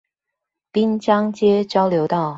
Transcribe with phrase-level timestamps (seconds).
[0.73, 2.29] 濱江街交流道